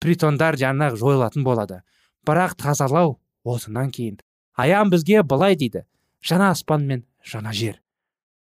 притондар 0.00 0.58
жаңа 0.60 0.90
жойылатын 0.96 1.44
болады. 1.44 1.80
Бірақ 2.26 2.58
тазалау 2.60 3.18
осынан 3.44 3.90
кейін. 3.90 4.18
Аян 4.54 4.90
бізге 4.90 5.22
былай 5.22 5.56
дейді. 5.56 5.86
Жаңа 6.20 6.50
аспан 6.52 6.84
мен 6.84 7.06
жаңа 7.24 7.54
жер. 7.56 7.80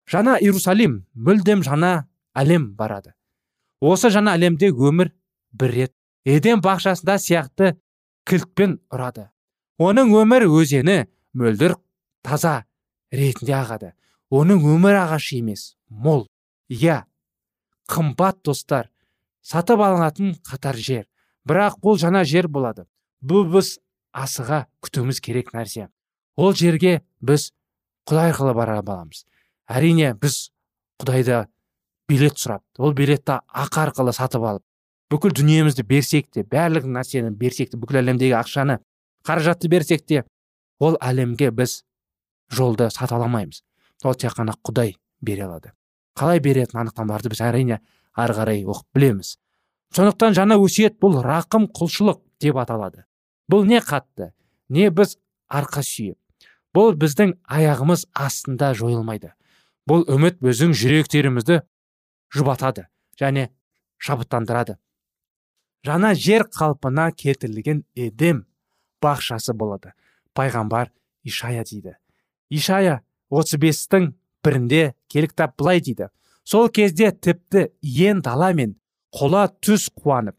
Жаңа 0.10 0.36
иерусалим 0.42 1.06
мүлдем 1.14 1.64
жаңа 1.64 2.10
әлем 2.36 2.74
барады 2.76 3.14
осы 3.80 4.12
жаңа 4.14 4.36
әлемде 4.38 4.72
өмір 4.72 5.12
бір 5.52 5.74
рет 5.76 5.94
еден 6.26 6.62
бақшасында 6.64 7.18
сияқты 7.20 7.76
кілтпен 8.28 8.80
ұрады. 8.94 9.30
Оның 9.80 10.12
өмір 10.20 10.46
өзені 10.50 11.06
мөлдір 11.34 11.78
таза 12.24 12.66
ретінде 13.12 13.56
ағады. 13.56 13.94
Оның 14.30 14.66
өмір 14.76 15.00
ағашы 15.06 15.40
емес 15.40 15.76
мол 15.90 16.28
иә 16.70 17.04
қымбат 17.90 18.44
достар 18.46 18.90
сатып 19.42 19.82
алынатын 19.82 20.36
қатар 20.46 20.78
жер. 20.78 21.08
Бірақ 21.48 21.80
бұл 21.82 21.98
жаңа 21.98 22.26
жер 22.28 22.48
болады. 22.48 22.86
Бұл 23.24 23.48
біз 23.50 23.80
асыға 24.14 24.68
күтуіміз 24.84 25.22
керек 25.24 25.54
нәрсе. 25.56 25.88
Ол 26.38 26.54
жерге 26.54 27.02
біз 27.22 27.50
құдай 28.06 28.34
арқылы 28.34 28.54
бара 28.54 28.78
аламыз. 28.84 29.26
Әрине 29.70 30.14
біз 30.14 30.52
құдайды 31.02 31.48
билет 32.10 32.40
сұрап 32.42 32.64
ол 32.78 32.94
билетті 32.98 33.40
ақы 33.48 33.84
арқылы 33.86 34.14
сатып 34.16 34.44
алып 34.44 34.64
бүкіл 35.14 35.34
дүниемізді 35.40 35.86
берсек 35.88 36.30
те 36.34 36.44
барлық 36.44 36.88
нәрсені 36.90 37.32
берсек 37.38 37.72
те 37.72 37.78
бүкіл 37.78 38.02
әлемдегі 38.02 38.36
ақшаны 38.40 38.80
қаражатты 39.26 39.70
берсек 39.70 40.06
те 40.06 40.24
ол 40.80 40.98
әлемге 41.02 41.52
біз 41.52 41.84
жолды 42.52 42.90
сата 42.94 43.16
алмаймыз 43.16 43.64
ол 44.04 44.16
тек 44.16 44.34
қана 44.38 44.56
құдай 44.64 44.96
бере 45.22 45.46
алады. 45.46 45.74
Қалай 46.16 46.40
беретін 46.40 46.82
анықтамаларды 46.84 47.32
біз 47.32 47.42
әрине 47.44 47.80
ары 48.16 48.36
қарай 48.36 48.64
оқып 48.64 48.88
білеміз. 48.96 49.36
Сондықтан 49.96 50.36
жаңа 50.38 50.60
өсиет 50.62 51.00
бұл 51.02 51.20
рақым 51.24 51.68
құлшылық 51.76 52.22
деп 52.42 52.58
аталады. 52.62 53.06
Бұл 53.52 53.66
не 53.68 53.80
қатты 53.84 54.32
не 54.70 54.90
біз 54.90 55.18
арқа 55.50 55.84
сүйеп 55.84 56.18
бұл 56.76 56.94
біздің 56.96 57.36
аяғымыз 57.50 58.06
астында 58.14 58.74
жойылмайды. 58.78 59.34
Бұл 59.90 60.06
үміт 60.08 60.38
біздің 60.44 60.76
жүректерімізді 60.78 61.64
жұбатады 62.34 62.88
және 63.20 63.50
шабыттандырады. 63.98 64.78
Жаңа 65.86 66.14
жер 66.16 66.46
қалпына 66.52 67.10
келтірілген 67.16 67.84
едем 67.96 68.46
бақшасы 69.04 69.54
болады. 69.54 69.94
Пайғамбар 70.36 70.92
ишая 71.24 71.64
дейді. 71.64 71.96
Ишая 72.50 73.02
35-тің 73.32 74.14
бірінде 74.44 74.94
келік 75.08 75.34
тап 75.34 75.56
былай 75.58 75.82
дейді. 75.82 76.10
Сол 76.44 76.70
кезде 76.70 77.12
тіпті 77.12 77.70
ен 77.82 78.22
дала 78.22 78.52
мен 78.54 78.76
қола 79.16 79.48
түс 79.62 79.90
қуанып 79.94 80.36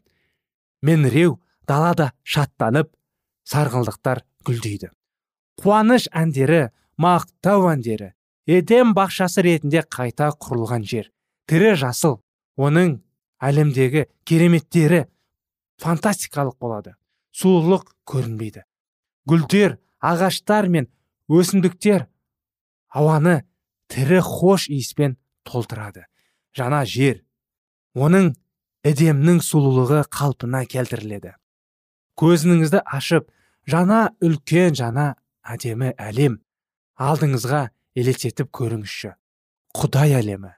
меніреу 0.81 1.39
далада 1.67 2.11
шаттанып 2.23 2.91
сарғылдықтар 3.47 4.23
гүлдейді. 4.45 4.91
Қуаныш 5.61 6.07
әндері 6.11 6.69
мақтау 7.01 7.69
әндері 7.71 8.11
едем 8.49 8.93
бақшасы 8.97 9.43
ретінде 9.45 9.83
қайта 9.85 10.31
құрылған 10.33 10.85
жер. 10.87 11.11
Тірі 11.51 11.73
жасыл 11.75 12.21
оның 12.55 13.01
әлемдегі 13.43 14.05
кереметтері 14.23 15.01
фантастикалық 15.83 16.55
болады. 16.63 16.93
Сұлулық 17.35 17.89
көрінбейді. 18.07 18.63
Гүлдер 19.27 19.75
ағаштар 19.99 20.69
мен 20.71 20.87
өсімдіктер 21.27 22.05
ауаны 22.87 23.41
тірі 23.91 24.21
хош 24.23 24.69
иіспен 24.71 25.17
толтырады. 25.43 26.05
Жаңа 26.55 26.85
жер 26.87 27.19
оның 27.99 28.31
эдемнің 28.87 29.43
сұлулығы 29.43 30.05
қалпына 30.07 30.63
келтіріледі. 30.71 31.35
Көзіңізді 32.15 32.85
ашып 32.85 33.27
жаңа 33.67 34.07
үлкен 34.23 34.79
жаңа 34.79 35.11
әдемі 35.43 35.91
әлем 35.99 36.39
алдыңызға 36.95 37.67
елестетіп 37.99 38.55
көріңізші. 38.55 39.15
Құдай 39.75 40.15
әлемі. 40.21 40.55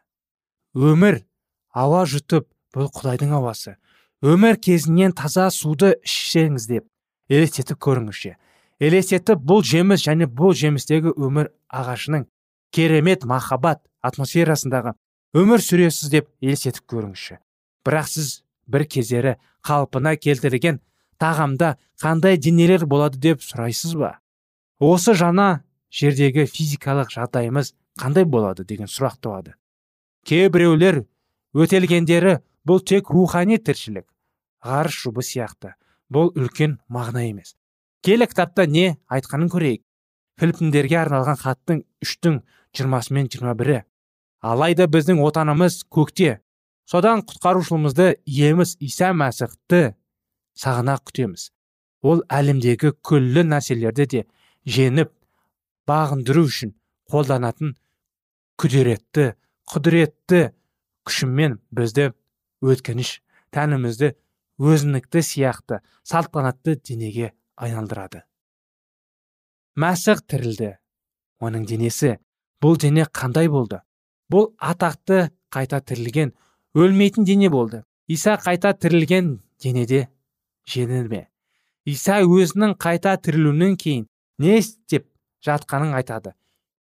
Өмір 0.73 1.21
ауа 1.73 2.03
жұтып 2.09 2.47
бұл 2.73 2.89
құдайдың 2.93 3.33
ауасы. 3.37 3.77
Өмір 4.23 4.57
кезінен 4.57 5.11
таза 5.11 5.49
суды 5.51 5.95
ішсеңіз 6.05 6.67
деп 6.69 6.87
елестетіп 7.29 7.79
көріңізші 7.83 8.35
елестетіп 8.83 9.41
бұл 9.43 9.63
жеміс 9.67 10.03
және 10.07 10.27
бұл 10.27 10.53
жемістегі 10.57 11.13
өмір 11.15 11.51
ағашының 11.71 12.25
керемет 12.73 13.25
махаббат 13.29 13.83
атмосферасындағы 14.03 14.95
өмір 15.37 15.63
сүресіз 15.63 16.11
деп 16.11 16.29
елестетіп 16.41 16.87
көріңізші 16.91 17.37
бірақ 17.87 18.09
сіз 18.11 18.33
бір 18.67 18.87
кездері 18.95 19.35
қалпына 19.63 20.15
келтірген 20.17 20.79
тағамда 21.21 21.75
қандай 22.01 22.37
денелер 22.37 22.85
болады 22.89 23.19
деп 23.19 23.43
сұрайсыз 23.43 23.95
ба? 23.99 24.17
Осы 24.79 25.13
жаңа 25.15 25.63
жердегі 25.93 26.47
физикалық 26.49 27.11
жағдайымыз 27.13 27.73
қандай 27.99 28.25
болады 28.25 28.65
деген 28.67 28.89
сұрақ 28.91 29.19
туады. 29.21 29.53
Кейбіреулер 30.27 31.03
өтелгендері 31.53 32.39
бұл 32.67 32.83
тек 32.87 33.11
рухани 33.11 33.59
тіршілік 33.59 34.07
ғарыш 34.63 34.99
жұбы 35.03 35.23
сияқты. 35.23 35.73
Бұл 36.13 36.31
үлкен 36.37 36.77
мағына 36.91 37.25
емес. 37.29 37.55
Келі 38.03 38.27
кітапта 38.29 38.65
не 38.67 38.97
айтқанын 39.11 39.49
көрейік. 39.51 39.81
Филиппиндерге 40.39 40.99
арналған 41.03 41.39
хаттың 41.39 41.81
үштің 42.03 42.39
жиырмасы 42.75 43.13
мен 43.15 43.29
жиырма 43.31 43.53
бірі. 43.57 43.81
Алайда 44.41 44.87
біздің 44.91 45.21
отанымыз 45.23 45.83
көкте. 45.91 46.39
Содан 46.89 47.23
құтқарушымызды 47.23 48.17
иеміз 48.25 48.75
иса 48.83 49.13
мәсіхті 49.15 49.93
сағына 50.59 50.97
күтеміз. 51.05 51.51
Ол 52.03 52.23
әлемдегі 52.27 52.91
күллі 53.05 53.45
нәрселерді 53.47 54.07
де 54.11 54.25
жеңіп 54.67 55.13
бағындыру 55.87 56.43
үшін 56.49 56.73
қолданатын 57.11 57.77
күдіретті 58.59 59.31
құдіретті 59.73 60.41
күшімен 61.07 61.57
бізді 61.73 62.11
өткеніш 62.63 63.15
тәнімізді 63.55 64.13
өзінікті 64.61 65.23
сияқты 65.25 65.81
салтанатты 66.05 66.77
денеге 66.77 67.33
айналдырады. 67.57 68.23
Мәсіх 69.75 70.23
тірілді. 70.29 70.77
Оның 71.43 71.65
денесі 71.67 72.15
бұл 72.63 72.77
дене 72.79 73.07
қандай 73.09 73.49
болды? 73.51 73.81
Бұл 74.31 74.53
атақты 74.61 75.27
қайта 75.51 75.81
тірілген 75.81 76.31
өлмейтін 76.77 77.25
дене 77.27 77.49
болды. 77.49 77.83
Иса 78.07 78.37
қайта 78.37 78.71
тірілген 78.77 79.39
денеде 79.63 80.07
жеңіл 80.69 81.09
ме 81.09 81.27
иса 81.85 82.21
өзінің 82.23 82.77
қайта 82.79 83.15
тірілуінен 83.19 83.75
кейін 83.79 84.05
не 84.39 84.57
істеп 84.59 85.05
жатқанын 85.43 85.95
айтады. 85.97 86.33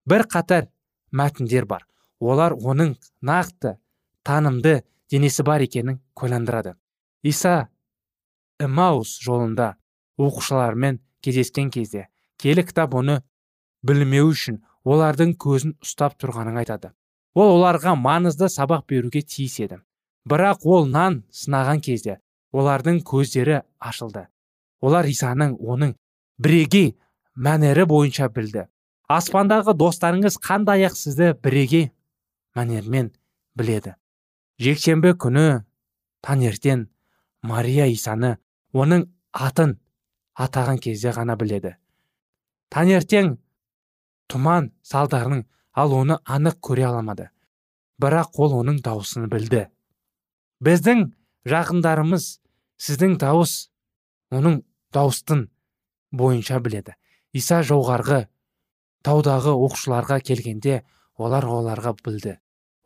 Бір 0.05 0.25
қатар 0.25 0.67
мәтіндер 1.11 1.67
бар. 1.69 1.85
Олар 2.19 2.53
оның 2.53 2.95
нақты 3.21 3.77
танымды 4.23 4.83
денесі 5.11 5.43
бар 5.43 5.61
екенін 5.61 5.99
куәландырады. 6.17 6.75
Иса 7.23 7.69
эмаус 8.59 9.17
жолында 9.23 9.75
оқушылармен 10.17 10.99
кездескен 11.21 11.69
кезде 11.71 12.07
келі 12.41 12.63
кітап 12.67 12.95
оны 12.97 13.21
білмеу 13.85 14.31
үшін 14.31 14.61
олардың 14.87 15.35
көзін 15.41 15.75
ұстап 15.83 16.17
тұрғанын 16.21 16.57
айтады. 16.61 16.91
Ол 17.37 17.57
оларға 17.57 17.93
маңызды 17.99 18.49
сабақ 18.49 18.87
беруге 18.89 19.21
тиіс 19.21 19.59
еді. 19.61 19.81
Бірақ 20.27 20.65
ол 20.65 20.87
нан 20.89 21.23
сынаған 21.31 21.81
кезде 21.83 22.17
олардың 22.51 23.01
көздері 23.05 23.61
ашылды. 23.79 24.27
Олар 24.81 25.05
исаның 25.05 25.57
оның 25.59 25.93
бірегей 26.39 26.95
мәнері 27.35 27.85
бойынша 27.89 28.29
білді. 28.33 28.65
Аспандағы 29.09 29.75
достарыңыз 29.77 30.39
қандай 30.43 30.87
ақ 30.87 30.97
сізді 30.97 31.31
бірегей 31.43 31.91
мәнермен 32.57 33.11
біледі. 33.57 33.95
Жексенбі 34.61 35.13
күні 35.21 35.63
таңертең 36.25 36.87
мария 37.45 37.85
исаны 37.91 38.37
оның 38.73 39.05
атын 39.33 39.77
атаған 40.37 40.81
кезде 40.81 41.13
ғана 41.13 41.37
біледі. 41.37 41.75
Таңертең 42.73 43.35
тұман 44.31 44.71
салдарының 44.83 45.45
ал 45.77 45.93
оны 45.93 46.17
анық 46.25 46.59
көре 46.69 46.87
аламады. 46.89 47.29
Бірақ 48.01 48.39
ол 48.41 48.59
оның 48.61 48.81
дауысын 48.85 49.29
білді. 49.31 49.67
Біздің 50.61 51.05
жақындарымыз 51.49 52.25
сіздің 52.81 53.17
дауыс 53.21 53.69
оның 54.33 54.61
дауыстың 54.93 55.47
бойынша 56.11 56.59
біледі. 56.63 56.97
Иса 57.33 57.61
жоғарғы 57.61 58.25
таудағы 59.05 59.53
оқушыларға 59.53 60.19
келгенде 60.25 60.81
олар 61.17 61.45
оларға 61.45 61.93
білді. 62.03 62.37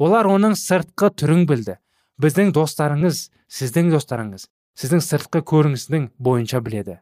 Олар 0.02 0.30
оның 0.30 0.56
сыртқы 0.58 1.12
түрін 1.22 1.46
білді. 1.50 1.78
Біздің 2.22 2.52
достарыңыз 2.56 3.28
сіздің 3.52 3.92
достарыңыз 3.94 4.48
сіздің 4.82 5.04
сыртқы 5.06 5.42
көрінісінің 5.46 6.10
бойынша 6.18 6.62
біледі. 6.66 7.00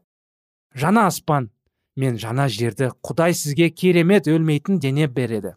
Жаңа 0.76 1.08
аспан 1.10 1.50
мен 1.96 2.18
жаңа 2.20 2.48
жерді 2.52 2.92
құдай 3.06 3.36
сізге 3.36 3.70
керемет 3.70 4.28
өлмейтін 4.28 4.80
дене 4.84 5.08
береді. 5.08 5.56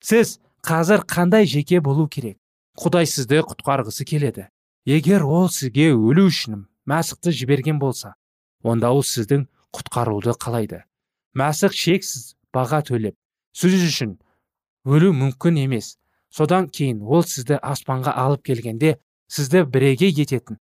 Сіз 0.00 0.38
қазір 0.64 1.04
қандай 1.04 1.46
жеке 1.46 1.80
болу 1.80 2.08
керек? 2.08 2.38
Құдай 2.78 3.06
сізді 3.06 3.42
құтқарғысы 3.48 4.04
келеді. 4.06 4.48
Егер 4.86 5.24
ол 5.26 5.48
сізге 5.52 5.90
өлу 5.92 6.28
үшін 6.30 6.66
мәсіхті 6.88 7.34
жіберген 7.34 7.78
болса 7.82 8.14
онда 8.62 8.92
ол 8.94 9.02
сіздің 9.04 9.46
құтқаруды 9.74 10.34
қалайды. 10.40 10.84
Мәсіх 11.34 11.74
шексіз 11.76 12.36
баға 12.54 12.80
төлеп 12.86 13.16
сіз 13.52 13.82
үшін 13.88 14.16
өлу 14.86 15.12
мүмкін 15.12 15.58
емес. 15.64 15.96
Содан 16.30 16.68
кейін 16.68 17.02
ол 17.02 17.24
сізді 17.24 17.58
аспанға 17.62 18.14
алып 18.16 18.44
келгенде 18.46 18.96
сізді 19.28 19.64
бірегей 19.64 20.12
ететін. 20.12 20.58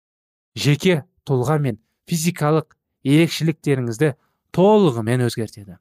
Жеке 0.56 1.04
тұлға 1.28 1.60
мен 1.62 1.80
физикалық 2.10 2.76
ерекшеліктеріңізді 3.08 4.14
толығымен 4.56 5.26
өзгертеді. 5.28 5.78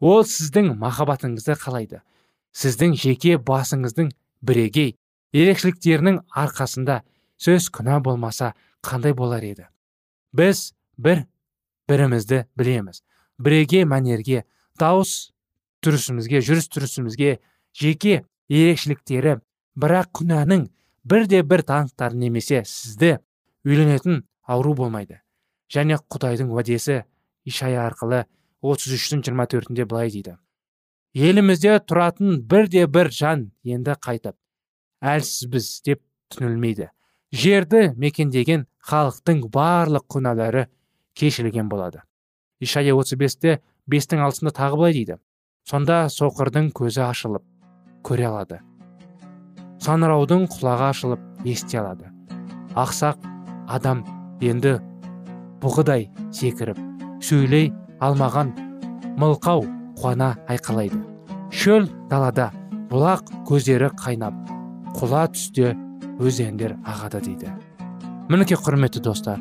Ол 0.00 0.24
сіздің 0.28 0.74
махаббатыңызды 0.80 1.56
қалайды. 1.58 2.02
Сіздің 2.52 2.96
жеке 2.98 3.38
басыңыздың 3.40 4.12
бірегей 4.44 4.96
ерекшеліктерінің 5.32 6.20
арқасында 6.28 7.00
сөз 7.40 7.70
күнә 7.72 8.00
болмаса 8.04 8.52
қандай 8.84 9.14
болар 9.16 9.44
еді? 9.46 9.68
Біз 10.32 10.72
бір 10.98 11.24
бірімізді 11.88 12.44
білеміз. 12.56 13.02
Бірегей 13.38 13.86
мәнерге 13.88 14.44
дауыс 14.78 15.32
тұрысымызге 15.82 16.42
жүріс 16.44 16.68
тұрысымызге 16.72 17.38
жеке 17.74 18.22
ерекшеліктері 18.52 19.38
бірақ 19.78 20.12
күнәнің 20.20 20.68
бірде 21.08 21.42
бір 21.42 21.64
танықтары 21.68 22.18
немесе 22.20 22.62
сізді 22.68 23.16
үйленетін 23.64 24.22
ауру 24.44 24.74
болмайды. 24.76 25.20
Және 25.72 25.98
құдайдың 26.12 26.52
уәдесі 26.52 27.02
ишая 27.48 27.86
арқылы 27.88 28.24
33-тің 28.62 29.24
24-інде 29.26 29.86
былай 29.88 30.12
дейді. 30.12 30.36
Елімізде 31.14 31.78
тұратын 31.80 32.42
бірде 32.48 32.86
бір 32.86 33.10
жан 33.12 33.50
енді 33.64 33.96
қайтып 34.00 34.36
әлсізбіз 35.02 35.68
деп 35.86 36.02
түнілмейді 36.32 36.92
жерді 37.32 37.92
мекендеген 37.96 38.66
халықтың 38.84 39.46
барлық 39.52 40.04
күнәлары 40.12 40.66
кешірілген 41.16 41.68
болады. 41.72 42.02
Ишая 42.60 42.92
35-те 42.92 43.58
бестің 43.90 44.22
алтысында 44.26 44.52
тағы 44.56 44.78
былай 44.78 44.96
дейді. 44.96 45.16
Сонда 45.68 46.04
соқырдың 46.12 46.70
көзі 46.76 47.02
ашылып 47.08 47.44
көре 48.06 48.28
алады. 48.28 48.60
Саңыраудың 49.82 50.46
құлағы 50.52 50.88
ашылып 50.90 51.46
ести 51.48 51.78
алады. 51.80 52.10
Ақсақ 52.78 53.18
адам 53.68 54.04
енді 54.40 54.76
бұғыдай 55.62 56.08
секіріп 56.34 56.78
сөйлей 57.22 57.70
алмаған 58.02 58.52
мылқау 59.20 59.66
қуана 59.98 60.34
айқалайды. 60.50 60.98
Шөл 61.52 61.88
далада 62.10 62.50
бұлақ 62.90 63.30
көздері 63.48 63.92
қайнап 64.00 64.34
құла 64.98 65.26
түсте 65.32 65.74
өзендер 66.20 66.76
ағады 66.86 67.22
дейді. 67.24 67.52
Мінекей 68.30 68.58
құрметті 68.58 69.02
достар 69.04 69.40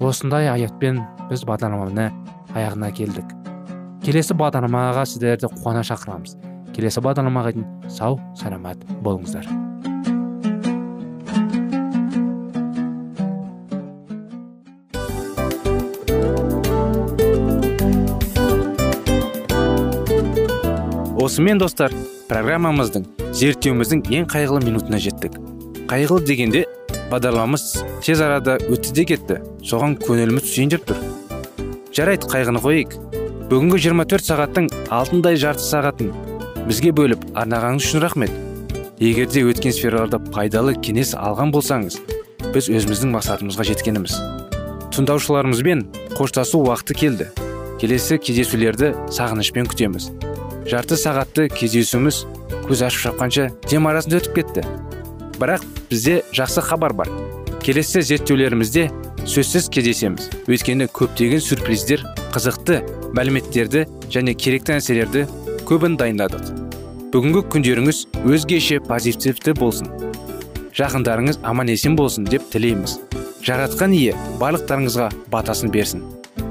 осындай 0.00 0.48
аятпен 0.52 1.02
біз 1.30 1.44
бағдарламаны 1.48 2.10
аяғына 2.54 2.92
келдік. 2.94 3.32
Келесі 4.04 4.36
бағдарламаға 4.38 5.04
сіздерді 5.10 5.50
қуана 5.58 5.82
шақырамыз. 5.86 6.36
Келесі 6.78 7.02
бағдарламаға 7.02 7.56
дейін 7.56 7.90
сау 7.90 8.20
саламат 8.38 8.78
болыңыздар. 9.02 9.48
Осымен 21.18 21.58
достар 21.58 21.92
программамыздың 22.30 23.08
зерттеуіміздің 23.36 24.04
ең 24.14 24.28
қайғылы 24.30 24.62
минутына 24.68 25.02
жеттік. 25.02 25.34
Қайғылы 25.90 26.24
дегенде 26.30 26.62
бағдарламамыз 27.10 27.66
тез 28.06 28.22
арада 28.22 28.56
өтті 28.70 28.94
де 28.94 29.04
кетті. 29.12 29.40
Соған 29.66 29.98
көңіліміз 30.06 30.46
түсейін 30.46 30.78
тұр. 30.86 31.02
Жарайды 31.92 32.30
қайғыны 32.30 32.62
қояйық 32.62 32.96
бүгінгі 33.50 33.82
24 33.90 34.28
сағаттың 34.30 34.72
алтындай 34.94 35.36
жарты 35.40 35.64
сағатын 35.64 36.12
бізге 36.68 36.92
бөліп 36.92 37.22
арнағаныңыз 37.38 37.86
үшін 37.86 38.02
рахмет. 38.04 38.32
Егер 39.00 39.28
де 39.32 39.40
өткен 39.48 39.72
сфераларда 39.72 40.18
пайдалы 40.20 40.74
кеңес 40.76 41.14
алған 41.16 41.52
болсаңыз 41.54 41.96
біз 42.52 42.68
өзіміздің 42.68 43.14
мақсатымызға 43.14 43.64
жеткеніміз. 43.70 44.16
Тыңдаушыларымызбен 44.92 45.86
қоштасу 46.18 46.60
уақыты 46.66 46.96
келді. 46.98 47.30
Келесі 47.80 48.18
кездесулерді 48.18 48.92
сағынышпен 49.14 49.70
күтеміз. 49.70 50.10
Жарты 50.68 50.98
сағатты 51.00 51.48
кездесуіміз 51.54 52.24
көз 52.68 52.84
ашып 52.88 53.06
шапқанша 53.06 53.48
дем 53.70 53.88
арасында 53.88 54.20
өтіп 54.20 54.40
кетті. 54.40 54.66
Бірақ 55.38 55.64
бізде 55.88 56.20
жақсы 56.34 56.64
хабар 56.68 56.92
бар. 56.92 57.12
Келесі 57.62 58.02
зерттеулерімізде 58.02 58.88
сөзсіз 59.24 59.70
кездесеміз. 59.72 60.28
Өйткені 60.50 60.90
көптеген 60.90 61.40
сюрприздер 61.44 62.04
қызықты 62.34 62.82
мәліметтерді 63.14 63.86
және 64.10 64.34
керекті 64.34 64.78
нәрселерді 64.78 65.28
көбін 65.68 66.00
дайындадық. 66.00 66.57
Бүгінгі 67.08 67.40
күндеріңіз 67.52 67.98
өзгеше 68.28 68.82
позитивті 68.84 69.54
болсын. 69.56 69.88
Жақындарыңыз 70.76 71.38
аман 71.46 71.70
есен 71.72 71.94
болсын 71.96 72.26
деп 72.28 72.44
тілейміз. 72.52 72.98
Жаратқан 73.46 73.94
ие 73.96 74.12
барлықтарыңызға 74.42 75.06
батасын 75.32 75.72
берсін. 75.72 76.02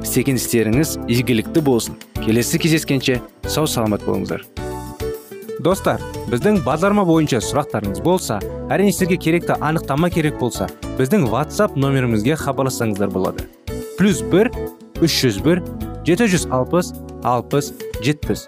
Істеген 0.02 0.40
істеріңіз 0.42 0.96
игілікті 1.14 1.62
болсын. 1.62 2.00
Келесі 2.24 2.58
кездескенше 2.64 3.20
сау 3.46 3.70
саламат 3.70 4.02
болыңыздар. 4.08 4.48
Достар 5.62 6.02
біздің 6.32 6.64
бағдарлама 6.66 7.06
бойынша 7.06 7.44
сұрақтарыңыз 7.46 8.02
болса 8.02 8.40
әрине 8.74 8.96
сіздерге 8.96 9.22
керекті 9.22 9.60
анықтама 9.62 10.10
керек 10.10 10.42
болса 10.42 10.72
біздің 10.98 11.30
whatsapp 11.30 11.78
нөмірімізге 11.78 12.38
хабарлассаңыздар 12.42 13.14
болады. 13.14 13.46
Плюс 13.98 14.26
бір 14.26 14.50
үш 15.06 15.22
жүз 15.22 15.42
бір 15.46 15.66
жеті 16.08 16.32
жүз 16.34 16.50
алпыс 16.50 16.96
алпыс 17.24 17.74
жетпіс. 18.02 18.48